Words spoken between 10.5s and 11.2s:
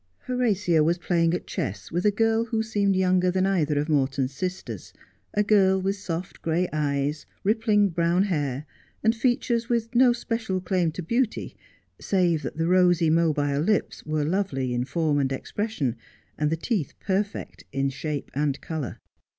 claim to